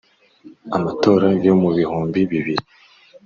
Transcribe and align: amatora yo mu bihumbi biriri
amatora 0.77 1.27
yo 1.45 1.53
mu 1.61 1.69
bihumbi 1.77 2.19
biriri 2.29 2.65